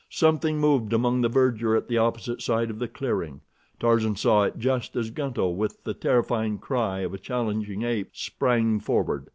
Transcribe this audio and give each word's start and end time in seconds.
Something 0.09 0.57
moved 0.57 0.93
among 0.93 1.21
the 1.21 1.29
verdure 1.29 1.77
at 1.77 1.87
the 1.87 1.99
opposite 1.99 2.41
side 2.41 2.71
of 2.71 2.79
the 2.79 2.87
clearing. 2.87 3.41
Tarzan 3.79 4.15
saw 4.15 4.45
it 4.45 4.57
just 4.57 4.95
as 4.95 5.11
Gunto, 5.11 5.49
with 5.55 5.83
the 5.83 5.93
terrifying 5.93 6.57
cry 6.57 7.01
of 7.01 7.13
a 7.13 7.19
challenging 7.19 7.83
ape, 7.83 8.09
sprang 8.13 8.79
forward. 8.79 9.27